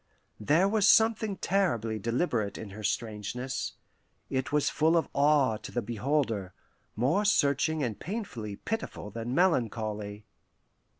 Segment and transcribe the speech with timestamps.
[0.39, 3.73] There was something terribly deliberate in her strangeness;
[4.31, 6.55] it was full of awe to the beholder,
[6.95, 10.25] more searching and painfully pitiful than melancholy.